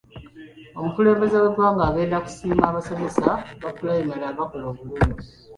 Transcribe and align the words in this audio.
Omukulembeze 0.79 1.37
w'eggwanga 1.43 1.81
agenda 1.89 2.23
kusiima 2.25 2.63
abasomesa 2.67 3.29
ba 3.61 3.69
pulayimale 3.77 4.25
abakola 4.31 4.65
obulungi. 4.71 5.23